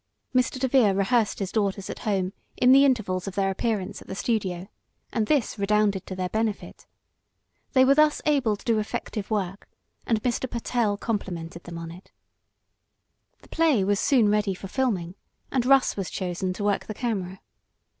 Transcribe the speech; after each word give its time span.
Mr. 0.33 0.57
DeVere 0.59 0.95
rehearsed 0.95 1.37
his 1.37 1.51
daughters 1.51 1.87
at 1.87 1.99
home 1.99 2.33
in 2.57 2.71
the 2.71 2.83
intervals 2.85 3.27
of 3.27 3.35
their 3.35 3.51
appearance 3.51 4.01
at 4.01 4.07
the 4.07 4.15
studio, 4.15 4.67
and 5.13 5.27
this 5.27 5.59
redounded 5.59 6.07
to 6.07 6.15
their 6.15 6.29
benefit. 6.29 6.87
They 7.73 7.85
were 7.85 7.93
thus 7.93 8.19
able 8.25 8.55
to 8.55 8.65
do 8.65 8.79
effective 8.79 9.29
work, 9.29 9.69
and 10.07 10.19
Mr. 10.23 10.49
Pertell 10.49 10.97
complimented 10.97 11.65
them 11.65 11.77
on 11.77 11.91
it. 11.91 12.09
The 13.43 13.49
play 13.49 13.83
was 13.83 13.99
soon 13.99 14.29
ready 14.29 14.55
for 14.55 14.67
filming, 14.67 15.13
and 15.51 15.67
Russ 15.67 15.95
was 15.95 16.09
chosen 16.09 16.51
to 16.53 16.63
work 16.63 16.87
the 16.87 16.95
camera. 16.95 17.39